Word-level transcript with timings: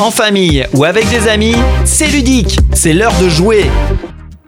En 0.00 0.12
famille 0.12 0.64
ou 0.74 0.84
avec 0.84 1.08
des 1.10 1.26
amis, 1.26 1.56
c'est 1.84 2.06
ludique, 2.06 2.56
c'est 2.72 2.92
l'heure 2.92 3.14
de 3.20 3.28
jouer. 3.28 3.64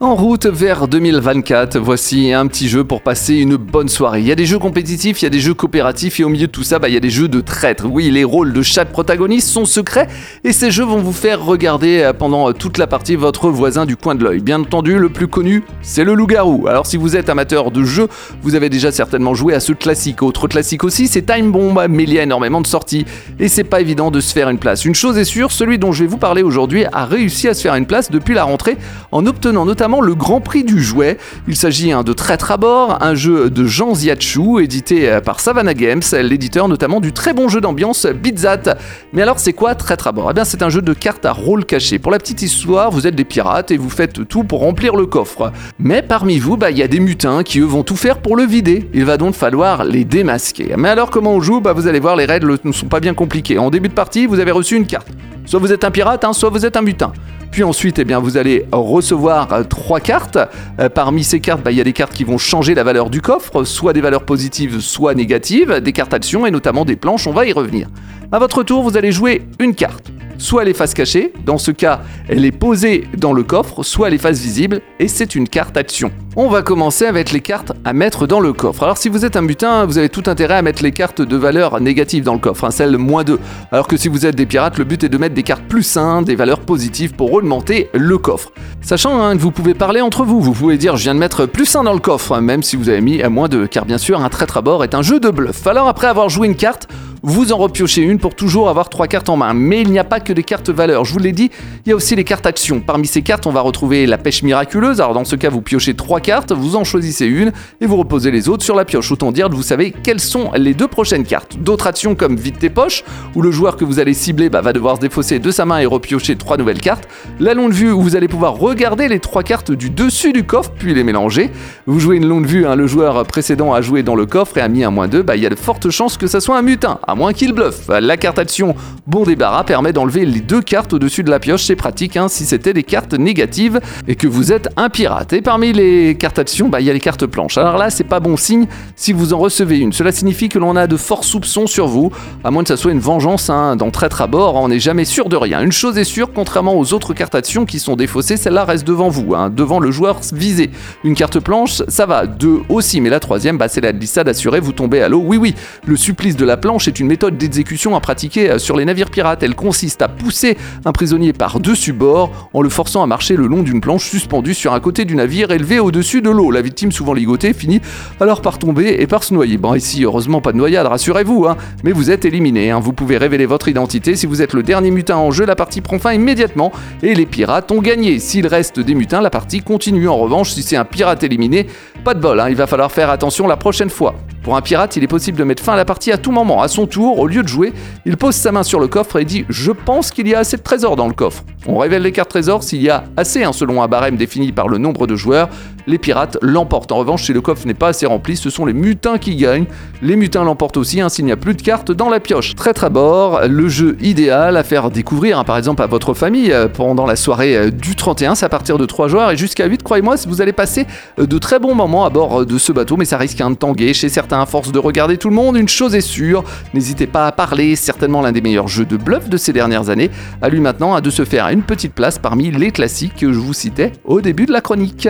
En 0.00 0.16
route 0.16 0.46
vers 0.46 0.88
2024, 0.88 1.78
voici 1.78 2.32
un 2.32 2.48
petit 2.48 2.68
jeu 2.68 2.82
pour 2.82 3.00
passer 3.00 3.36
une 3.36 3.54
bonne 3.54 3.88
soirée. 3.88 4.18
Il 4.18 4.26
y 4.26 4.32
a 4.32 4.34
des 4.34 4.44
jeux 4.44 4.58
compétitifs, 4.58 5.22
il 5.22 5.24
y 5.24 5.26
a 5.26 5.30
des 5.30 5.38
jeux 5.38 5.54
coopératifs 5.54 6.18
et 6.18 6.24
au 6.24 6.28
milieu 6.28 6.48
de 6.48 6.52
tout 6.52 6.64
ça, 6.64 6.80
bah, 6.80 6.88
il 6.88 6.94
y 6.94 6.96
a 6.96 7.00
des 7.00 7.10
jeux 7.10 7.28
de 7.28 7.40
traître. 7.40 7.86
Oui, 7.88 8.10
les 8.10 8.24
rôles 8.24 8.52
de 8.52 8.60
chaque 8.60 8.90
protagoniste 8.90 9.48
sont 9.48 9.64
secrets 9.64 10.08
et 10.42 10.52
ces 10.52 10.72
jeux 10.72 10.82
vont 10.84 10.98
vous 10.98 11.12
faire 11.12 11.44
regarder 11.44 12.00
euh, 12.00 12.12
pendant 12.12 12.52
toute 12.52 12.76
la 12.76 12.88
partie 12.88 13.14
votre 13.14 13.50
voisin 13.50 13.86
du 13.86 13.96
coin 13.96 14.16
de 14.16 14.24
l'œil. 14.24 14.40
Bien 14.40 14.60
entendu, 14.60 14.98
le 14.98 15.10
plus 15.10 15.28
connu, 15.28 15.62
c'est 15.80 16.02
le 16.02 16.14
loup-garou. 16.14 16.66
Alors 16.66 16.86
si 16.86 16.96
vous 16.96 17.14
êtes 17.14 17.28
amateur 17.28 17.70
de 17.70 17.84
jeux, 17.84 18.08
vous 18.42 18.56
avez 18.56 18.70
déjà 18.70 18.90
certainement 18.90 19.34
joué 19.34 19.54
à 19.54 19.60
ce 19.60 19.72
classique. 19.72 20.24
Autre 20.24 20.48
classique 20.48 20.82
aussi, 20.82 21.06
c'est 21.06 21.22
Time 21.22 21.52
Bomb, 21.52 21.80
mais 21.88 22.02
il 22.02 22.12
y 22.12 22.18
a 22.18 22.24
énormément 22.24 22.60
de 22.60 22.66
sorties 22.66 23.06
et 23.38 23.46
c'est 23.46 23.62
pas 23.62 23.80
évident 23.80 24.10
de 24.10 24.20
se 24.20 24.32
faire 24.32 24.50
une 24.50 24.58
place. 24.58 24.84
Une 24.84 24.96
chose 24.96 25.16
est 25.18 25.24
sûre, 25.24 25.52
celui 25.52 25.78
dont 25.78 25.92
je 25.92 26.02
vais 26.02 26.10
vous 26.10 26.18
parler 26.18 26.42
aujourd'hui 26.42 26.84
a 26.92 27.04
réussi 27.04 27.46
à 27.46 27.54
se 27.54 27.62
faire 27.62 27.76
une 27.76 27.86
place 27.86 28.10
depuis 28.10 28.34
la 28.34 28.42
rentrée 28.42 28.76
en 29.12 29.24
obtenant 29.26 29.64
notamment 29.64 29.93
le 30.00 30.14
Grand 30.14 30.40
Prix 30.40 30.64
du 30.64 30.82
jouet. 30.82 31.18
Il 31.48 31.56
s'agit 31.56 31.92
hein, 31.92 32.02
de 32.02 32.12
Traître 32.12 32.50
à 32.50 32.56
bord, 32.56 32.98
un 33.02 33.14
jeu 33.14 33.50
de 33.50 33.64
Jean 33.64 33.94
Ziachou, 33.94 34.60
édité 34.60 35.10
euh, 35.10 35.20
par 35.20 35.40
Savannah 35.40 35.74
Games, 35.74 36.02
l'éditeur 36.12 36.68
notamment 36.68 37.00
du 37.00 37.12
très 37.12 37.32
bon 37.32 37.48
jeu 37.48 37.60
d'ambiance 37.60 38.06
Bitzat. 38.06 38.76
Mais 39.12 39.22
alors 39.22 39.38
c'est 39.38 39.52
quoi 39.52 39.74
Traître 39.74 40.06
à 40.06 40.12
bord? 40.12 40.30
Eh 40.30 40.34
bien 40.34 40.44
c'est 40.44 40.62
un 40.62 40.68
jeu 40.68 40.82
de 40.82 40.92
cartes 40.92 41.26
à 41.26 41.32
rôle 41.32 41.64
caché. 41.64 41.98
Pour 41.98 42.12
la 42.12 42.18
petite 42.18 42.42
histoire, 42.42 42.90
vous 42.90 43.06
êtes 43.06 43.14
des 43.14 43.24
pirates 43.24 43.70
et 43.70 43.76
vous 43.76 43.90
faites 43.90 44.26
tout 44.28 44.44
pour 44.44 44.60
remplir 44.60 44.96
le 44.96 45.06
coffre. 45.06 45.52
Mais 45.78 46.02
parmi 46.02 46.38
vous, 46.38 46.56
bah, 46.56 46.70
il 46.70 46.78
y 46.78 46.82
a 46.82 46.88
des 46.88 47.00
mutins 47.00 47.42
qui 47.42 47.60
eux 47.60 47.64
vont 47.64 47.82
tout 47.82 47.96
faire 47.96 48.18
pour 48.18 48.36
le 48.36 48.44
vider. 48.44 48.88
Il 48.94 49.04
va 49.04 49.16
donc 49.16 49.34
falloir 49.34 49.84
les 49.84 50.04
démasquer. 50.04 50.74
Mais 50.76 50.88
alors 50.88 51.10
comment 51.10 51.32
on 51.32 51.40
joue? 51.40 51.60
Bah, 51.60 51.72
Vous 51.72 51.86
allez 51.86 52.00
voir, 52.00 52.16
les 52.16 52.24
règles 52.24 52.58
ne 52.64 52.72
sont 52.72 52.86
pas 52.86 53.00
bien 53.00 53.14
compliquées. 53.14 53.58
En 53.58 53.70
début 53.70 53.88
de 53.88 53.94
partie, 53.94 54.26
vous 54.26 54.40
avez 54.40 54.50
reçu 54.50 54.76
une 54.76 54.86
carte. 54.86 55.08
Soit 55.46 55.60
vous 55.60 55.72
êtes 55.72 55.84
un 55.84 55.90
pirate, 55.90 56.24
hein, 56.24 56.32
soit 56.32 56.50
vous 56.50 56.64
êtes 56.64 56.76
un 56.76 56.82
mutin. 56.82 57.12
Puis 57.54 57.62
ensuite, 57.62 58.00
eh 58.00 58.14
vous 58.16 58.36
allez 58.36 58.66
recevoir 58.72 59.52
euh, 59.52 59.62
trois 59.62 60.00
cartes. 60.00 60.36
Euh, 60.80 60.88
parmi 60.88 61.22
ces 61.22 61.38
cartes, 61.38 61.62
bah, 61.62 61.70
il 61.70 61.78
y 61.78 61.80
a 61.80 61.84
des 61.84 61.92
cartes 61.92 62.12
qui 62.12 62.24
vont 62.24 62.36
changer 62.36 62.74
la 62.74 62.82
valeur 62.82 63.10
du 63.10 63.20
coffre, 63.20 63.62
soit 63.62 63.92
des 63.92 64.00
valeurs 64.00 64.24
positives, 64.24 64.80
soit 64.80 65.14
négatives, 65.14 65.80
des 65.80 65.92
cartes 65.92 66.12
actions 66.14 66.46
et 66.46 66.50
notamment 66.50 66.84
des 66.84 66.96
planches, 66.96 67.28
on 67.28 67.32
va 67.32 67.46
y 67.46 67.52
revenir. 67.52 67.86
À 68.32 68.40
votre 68.40 68.64
tour, 68.64 68.82
vous 68.82 68.96
allez 68.96 69.12
jouer 69.12 69.42
une 69.60 69.76
carte 69.76 70.10
soit 70.44 70.62
elle 70.62 70.68
est 70.68 70.74
face 70.74 70.92
cachée, 70.92 71.32
dans 71.46 71.58
ce 71.58 71.70
cas 71.70 72.02
elle 72.28 72.44
est 72.44 72.52
posée 72.52 73.08
dans 73.16 73.32
le 73.32 73.42
coffre, 73.42 73.82
soit 73.82 74.08
elle 74.08 74.14
est 74.14 74.18
face 74.18 74.38
visible 74.38 74.82
et 75.00 75.08
c'est 75.08 75.34
une 75.34 75.48
carte 75.48 75.76
action. 75.76 76.12
On 76.36 76.48
va 76.48 76.62
commencer 76.62 77.06
avec 77.06 77.32
les 77.32 77.40
cartes 77.40 77.72
à 77.84 77.92
mettre 77.92 78.26
dans 78.26 78.40
le 78.40 78.52
coffre. 78.52 78.82
Alors 78.82 78.98
si 78.98 79.08
vous 79.08 79.24
êtes 79.24 79.36
un 79.36 79.42
butin, 79.42 79.86
vous 79.86 79.98
avez 79.98 80.08
tout 80.08 80.24
intérêt 80.26 80.54
à 80.54 80.62
mettre 80.62 80.82
les 80.82 80.92
cartes 80.92 81.22
de 81.22 81.36
valeur 81.36 81.80
négative 81.80 82.24
dans 82.24 82.34
le 82.34 82.40
coffre, 82.40 82.64
hein, 82.64 82.70
celles 82.70 82.98
moins 82.98 83.24
2. 83.24 83.38
Alors 83.72 83.86
que 83.86 83.96
si 83.96 84.08
vous 84.08 84.26
êtes 84.26 84.34
des 84.34 84.44
pirates, 84.44 84.76
le 84.76 84.84
but 84.84 85.02
est 85.04 85.08
de 85.08 85.16
mettre 85.16 85.34
des 85.34 85.44
cartes 85.44 85.64
plus 85.68 85.96
1, 85.96 86.22
des 86.22 86.36
valeurs 86.36 86.60
positives 86.60 87.14
pour 87.14 87.32
augmenter 87.32 87.88
le 87.94 88.18
coffre. 88.18 88.52
Sachant 88.82 89.22
hein, 89.22 89.36
que 89.36 89.40
vous 89.40 89.50
pouvez 89.50 89.72
parler 89.72 90.02
entre 90.02 90.24
vous, 90.24 90.40
vous 90.40 90.52
pouvez 90.52 90.76
dire 90.76 90.96
je 90.96 91.04
viens 91.04 91.14
de 91.14 91.20
mettre 91.20 91.46
plus 91.46 91.74
1 91.74 91.84
dans 91.84 91.94
le 91.94 92.00
coffre, 92.00 92.32
hein, 92.32 92.42
même 92.42 92.62
si 92.62 92.76
vous 92.76 92.90
avez 92.90 93.00
mis 93.00 93.22
à 93.22 93.30
moins 93.30 93.48
2, 93.48 93.66
car 93.66 93.86
bien 93.86 93.98
sûr 93.98 94.20
un 94.20 94.28
traître 94.28 94.58
à 94.58 94.60
bord 94.60 94.84
est 94.84 94.94
un 94.94 95.02
jeu 95.02 95.20
de 95.20 95.30
bluff. 95.30 95.66
Alors 95.66 95.88
après 95.88 96.08
avoir 96.08 96.28
joué 96.28 96.48
une 96.48 96.56
carte, 96.56 96.88
vous 97.26 97.52
en 97.52 97.56
repiochez 97.56 98.02
une 98.02 98.18
pour 98.18 98.34
toujours 98.34 98.68
avoir 98.68 98.90
trois 98.90 99.06
cartes 99.06 99.30
en 99.30 99.36
main. 99.38 99.54
Mais 99.54 99.80
il 99.80 99.90
n'y 99.90 99.98
a 99.98 100.04
pas 100.04 100.20
que 100.20 100.34
des 100.34 100.42
cartes 100.42 100.68
valeurs. 100.68 101.06
Je 101.06 101.12
vous 101.14 101.18
l'ai 101.18 101.32
dit, 101.32 101.50
il 101.86 101.88
y 101.88 101.92
a 101.92 101.96
aussi 101.96 102.14
les 102.14 102.22
cartes 102.22 102.44
actions. 102.44 102.80
Parmi 102.80 103.06
ces 103.06 103.22
cartes, 103.22 103.46
on 103.46 103.50
va 103.50 103.62
retrouver 103.62 104.04
la 104.04 104.18
pêche 104.18 104.42
miraculeuse. 104.42 105.00
Alors 105.00 105.14
dans 105.14 105.24
ce 105.24 105.34
cas, 105.34 105.48
vous 105.48 105.62
piochez 105.62 105.94
trois 105.94 106.20
cartes, 106.20 106.52
vous 106.52 106.76
en 106.76 106.84
choisissez 106.84 107.24
une 107.24 107.52
et 107.80 107.86
vous 107.86 107.96
reposez 107.96 108.30
les 108.30 108.50
autres 108.50 108.62
sur 108.62 108.76
la 108.76 108.84
pioche. 108.84 109.10
Autant 109.10 109.32
dire 109.32 109.48
que 109.48 109.54
vous 109.54 109.62
savez 109.62 109.90
quelles 110.02 110.20
sont 110.20 110.50
les 110.54 110.74
deux 110.74 110.86
prochaines 110.86 111.24
cartes. 111.24 111.56
D'autres 111.58 111.86
actions 111.86 112.14
comme 112.14 112.36
vide 112.36 112.58
tes 112.58 112.68
poches, 112.68 113.04
où 113.34 113.40
le 113.40 113.50
joueur 113.50 113.78
que 113.78 113.86
vous 113.86 114.00
allez 114.00 114.12
cibler 114.12 114.50
bah, 114.50 114.60
va 114.60 114.74
devoir 114.74 114.96
se 114.96 115.00
défausser 115.00 115.38
de 115.38 115.50
sa 115.50 115.64
main 115.64 115.78
et 115.78 115.86
repiocher 115.86 116.36
trois 116.36 116.58
nouvelles 116.58 116.80
cartes. 116.80 117.08
La 117.40 117.54
longue 117.54 117.72
vue, 117.72 117.90
où 117.90 118.02
vous 118.02 118.16
allez 118.16 118.28
pouvoir 118.28 118.54
regarder 118.58 119.08
les 119.08 119.18
trois 119.18 119.42
cartes 119.42 119.72
du 119.72 119.88
dessus 119.88 120.34
du 120.34 120.44
coffre 120.44 120.72
puis 120.78 120.92
les 120.92 121.04
mélanger. 121.04 121.50
Vous 121.86 122.00
jouez 122.00 122.16
une 122.16 122.28
longue 122.28 122.46
vue, 122.46 122.66
hein, 122.66 122.76
le 122.76 122.86
joueur 122.86 123.24
précédent 123.24 123.72
a 123.72 123.80
joué 123.80 124.02
dans 124.02 124.14
le 124.14 124.26
coffre 124.26 124.58
et 124.58 124.60
a 124.60 124.68
mis 124.68 124.84
un 124.84 124.90
moins 124.90 125.08
2, 125.08 125.22
bah, 125.22 125.36
il 125.36 125.42
y 125.42 125.46
a 125.46 125.50
de 125.50 125.54
fortes 125.54 125.88
chances 125.88 126.18
que 126.18 126.26
ça 126.26 126.40
soit 126.40 126.58
un 126.58 126.62
mutin, 126.62 126.98
moins 127.14 127.32
qu'il 127.32 127.52
bluffe. 127.52 127.88
La 127.88 128.16
carte 128.16 128.38
action 128.38 128.74
Bon 129.06 129.24
débarras 129.24 129.64
permet 129.64 129.92
d'enlever 129.92 130.24
les 130.26 130.40
deux 130.40 130.62
cartes 130.62 130.92
au-dessus 130.92 131.22
de 131.22 131.30
la 131.30 131.38
pioche, 131.38 131.64
c'est 131.64 131.76
pratique 131.76 132.16
hein, 132.16 132.28
si 132.28 132.44
c'était 132.44 132.72
des 132.72 132.82
cartes 132.82 133.14
négatives 133.14 133.80
et 134.08 134.16
que 134.16 134.26
vous 134.26 134.52
êtes 134.52 134.68
un 134.76 134.88
pirate. 134.88 135.32
Et 135.32 135.42
parmi 135.42 135.72
les 135.72 136.16
cartes 136.16 136.38
actions, 136.38 136.68
bah, 136.68 136.80
il 136.80 136.86
y 136.86 136.90
a 136.90 136.92
les 136.92 137.00
cartes 137.00 137.26
planches. 137.26 137.58
Alors 137.58 137.78
là, 137.78 137.90
c'est 137.90 138.04
pas 138.04 138.20
bon 138.20 138.36
signe 138.36 138.66
si 138.96 139.12
vous 139.12 139.32
en 139.32 139.38
recevez 139.38 139.78
une. 139.78 139.92
Cela 139.92 140.12
signifie 140.12 140.48
que 140.48 140.58
l'on 140.58 140.76
a 140.76 140.86
de 140.86 140.96
forts 140.96 141.24
soupçons 141.24 141.66
sur 141.66 141.86
vous, 141.86 142.10
à 142.42 142.50
moins 142.50 142.62
que 142.62 142.68
ça 142.68 142.76
soit 142.76 142.92
une 142.92 143.00
vengeance 143.00 143.50
hein, 143.50 143.76
traître 143.94 144.20
à 144.22 144.26
bord, 144.26 144.56
on 144.56 144.68
n'est 144.68 144.80
jamais 144.80 145.04
sûr 145.04 145.28
de 145.28 145.36
rien. 145.36 145.60
Une 145.62 145.72
chose 145.72 145.98
est 145.98 146.04
sûre, 146.04 146.30
contrairement 146.34 146.76
aux 146.76 146.92
autres 146.92 147.14
cartes 147.14 147.34
actions 147.34 147.64
qui 147.64 147.78
sont 147.78 147.96
défaussées, 147.96 148.36
celle-là 148.36 148.64
reste 148.64 148.86
devant 148.86 149.08
vous, 149.08 149.34
hein, 149.34 149.50
devant 149.50 149.78
le 149.78 149.90
joueur 149.90 150.20
visé. 150.32 150.70
Une 151.04 151.14
carte 151.14 151.38
planche, 151.40 151.82
ça 151.88 152.06
va. 152.06 152.26
Deux 152.26 152.60
aussi, 152.68 153.00
mais 153.00 153.10
la 153.10 153.20
troisième, 153.20 153.56
bah, 153.56 153.68
c'est 153.68 153.80
la 153.80 153.92
glissade 153.92 154.28
assurée, 154.28 154.60
vous 154.60 154.72
tombez 154.72 155.00
à 155.00 155.08
l'eau. 155.08 155.22
Oui, 155.24 155.36
oui, 155.36 155.54
le 155.86 155.96
supplice 155.96 156.36
de 156.36 156.44
la 156.44 156.56
planche 156.56 156.88
est 156.88 156.98
une 157.00 157.03
méthode 157.06 157.36
d'exécution 157.36 157.96
à 157.96 158.00
pratiquer 158.00 158.50
euh, 158.50 158.58
sur 158.58 158.76
les 158.76 158.84
navires 158.84 159.10
pirates. 159.10 159.42
Elle 159.42 159.54
consiste 159.54 160.02
à 160.02 160.08
pousser 160.08 160.56
un 160.84 160.92
prisonnier 160.92 161.32
par-dessus 161.32 161.92
bord 161.92 162.50
en 162.52 162.62
le 162.62 162.68
forçant 162.68 163.02
à 163.02 163.06
marcher 163.06 163.36
le 163.36 163.46
long 163.46 163.62
d'une 163.62 163.80
planche 163.80 164.08
suspendue 164.08 164.54
sur 164.54 164.72
un 164.72 164.80
côté 164.80 165.04
du 165.04 165.14
navire 165.14 165.50
élevé 165.50 165.78
au-dessus 165.78 166.22
de 166.22 166.30
l'eau. 166.30 166.50
La 166.50 166.62
victime, 166.62 166.92
souvent 166.92 167.12
ligotée, 167.12 167.52
finit 167.52 167.80
alors 168.20 168.42
par 168.42 168.58
tomber 168.58 168.96
et 169.00 169.06
par 169.06 169.24
se 169.24 169.34
noyer. 169.34 169.56
Bon, 169.56 169.74
ici, 169.74 170.04
heureusement, 170.04 170.40
pas 170.40 170.52
de 170.52 170.58
noyade, 170.58 170.86
rassurez-vous, 170.86 171.46
hein, 171.46 171.56
mais 171.82 171.92
vous 171.92 172.10
êtes 172.10 172.24
éliminé. 172.24 172.70
Hein. 172.70 172.80
Vous 172.80 172.92
pouvez 172.92 173.16
révéler 173.16 173.46
votre 173.46 173.68
identité. 173.68 174.16
Si 174.16 174.26
vous 174.26 174.42
êtes 174.42 174.52
le 174.52 174.62
dernier 174.62 174.90
mutin 174.90 175.16
en 175.16 175.30
jeu, 175.30 175.44
la 175.44 175.56
partie 175.56 175.80
prend 175.80 175.98
fin 175.98 176.12
immédiatement 176.12 176.72
et 177.02 177.14
les 177.14 177.26
pirates 177.26 177.70
ont 177.72 177.80
gagné. 177.80 178.18
S'il 178.18 178.46
reste 178.46 178.80
des 178.80 178.94
mutins, 178.94 179.20
la 179.20 179.30
partie 179.30 179.60
continue. 179.60 180.08
En 180.08 180.16
revanche, 180.16 180.52
si 180.52 180.62
c'est 180.62 180.76
un 180.76 180.84
pirate 180.84 181.22
éliminé, 181.22 181.66
pas 182.04 182.14
de 182.14 182.20
bol, 182.20 182.40
hein. 182.40 182.48
il 182.48 182.56
va 182.56 182.66
falloir 182.66 182.90
faire 182.92 183.10
attention 183.10 183.46
la 183.46 183.56
prochaine 183.56 183.90
fois. 183.90 184.14
Pour 184.44 184.56
un 184.56 184.60
pirate, 184.60 184.94
il 184.96 185.02
est 185.02 185.08
possible 185.08 185.38
de 185.38 185.44
mettre 185.44 185.62
fin 185.62 185.72
à 185.72 185.76
la 185.76 185.86
partie 185.86 186.12
à 186.12 186.18
tout 186.18 186.30
moment. 186.30 186.60
À 186.60 186.68
son 186.68 186.86
tour, 186.86 187.18
au 187.18 187.26
lieu 187.26 187.42
de 187.42 187.48
jouer, 187.48 187.72
il 188.04 188.18
pose 188.18 188.34
sa 188.34 188.52
main 188.52 188.62
sur 188.62 188.78
le 188.78 188.88
coffre 188.88 189.18
et 189.18 189.24
dit 189.24 189.46
Je 189.48 189.72
pense 189.72 190.10
qu'il 190.10 190.28
y 190.28 190.34
a 190.34 190.40
assez 190.40 190.58
de 190.58 190.62
trésors 190.62 190.96
dans 190.96 191.08
le 191.08 191.14
coffre. 191.14 191.44
On 191.66 191.78
révèle 191.78 192.02
les 192.02 192.12
cartes 192.12 192.28
trésors 192.28 192.62
s'il 192.62 192.82
y 192.82 192.90
a 192.90 193.04
assez, 193.16 193.42
hein, 193.42 193.54
selon 193.54 193.82
un 193.82 193.88
barème 193.88 194.16
défini 194.16 194.52
par 194.52 194.68
le 194.68 194.76
nombre 194.76 195.06
de 195.06 195.16
joueurs. 195.16 195.48
Les 195.86 195.98
pirates 195.98 196.36
l'emportent. 196.42 196.92
En 196.92 196.96
revanche, 196.96 197.24
si 197.24 197.32
le 197.32 197.40
coffre 197.40 197.66
n'est 197.66 197.74
pas 197.74 197.88
assez 197.88 198.04
rempli, 198.04 198.36
ce 198.36 198.50
sont 198.50 198.66
les 198.66 198.74
mutins 198.74 199.16
qui 199.16 199.36
gagnent. 199.36 199.66
Les 200.02 200.16
mutins 200.16 200.44
l'emportent 200.44 200.76
aussi 200.76 201.00
hein, 201.00 201.08
s'il 201.08 201.24
n'y 201.24 201.32
a 201.32 201.36
plus 201.36 201.54
de 201.54 201.62
cartes 201.62 201.90
dans 201.90 202.10
la 202.10 202.20
pioche. 202.20 202.54
Traître 202.54 202.84
à 202.84 202.90
bord, 202.90 203.40
le 203.48 203.68
jeu 203.68 203.96
idéal 204.02 204.58
à 204.58 204.62
faire 204.62 204.90
découvrir, 204.90 205.38
hein, 205.38 205.44
par 205.44 205.56
exemple, 205.56 205.82
à 205.82 205.86
votre 205.86 206.12
famille 206.12 206.52
euh, 206.52 206.68
pendant 206.68 207.06
la 207.06 207.16
soirée 207.16 207.56
euh, 207.56 207.70
du 207.70 207.96
31. 207.96 208.34
C'est 208.34 208.46
à 208.46 208.50
partir 208.50 208.76
de 208.76 208.84
3 208.84 209.08
joueurs 209.08 209.30
et 209.30 209.36
jusqu'à 209.36 209.66
8, 209.66 209.82
croyez-moi, 209.82 210.16
vous 210.26 210.42
allez 210.42 210.52
passer 210.52 210.86
euh, 211.18 211.26
de 211.26 211.38
très 211.38 211.58
bons 211.58 211.74
moments 211.74 212.04
à 212.04 212.10
bord 212.10 212.44
de 212.44 212.58
ce 212.58 212.72
bateau, 212.72 212.98
mais 212.98 213.06
ça 213.06 213.16
risque 213.16 213.38
de 213.38 213.54
tanguer 213.54 213.94
chez 213.94 214.08
certains 214.08 214.33
à 214.40 214.46
force 214.46 214.72
de 214.72 214.78
regarder 214.78 215.18
tout 215.18 215.28
le 215.28 215.34
monde. 215.34 215.56
Une 215.56 215.68
chose 215.68 215.94
est 215.94 216.00
sûre, 216.00 216.44
n'hésitez 216.72 217.06
pas 217.06 217.26
à 217.26 217.32
parler, 217.32 217.76
certainement 217.76 218.20
l'un 218.20 218.32
des 218.32 218.40
meilleurs 218.40 218.68
jeux 218.68 218.84
de 218.84 218.96
bluff 218.96 219.28
de 219.28 219.36
ces 219.36 219.52
dernières 219.52 219.90
années. 219.90 220.10
À 220.42 220.48
lui 220.48 220.60
maintenant 220.60 220.94
à 220.94 221.00
de 221.00 221.10
se 221.10 221.24
faire 221.24 221.48
une 221.48 221.62
petite 221.62 221.94
place 221.94 222.18
parmi 222.18 222.50
les 222.50 222.70
classiques 222.70 223.16
que 223.16 223.32
je 223.32 223.38
vous 223.38 223.54
citais 223.54 223.92
au 224.04 224.20
début 224.20 224.46
de 224.46 224.52
la 224.52 224.60
chronique. 224.60 225.08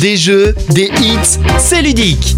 Des 0.00 0.16
jeux, 0.16 0.54
des 0.70 0.90
hits, 1.00 1.38
c'est 1.58 1.80
ludique. 1.80 2.36